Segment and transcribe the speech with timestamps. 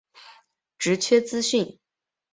[0.79, 1.77] 职缺资讯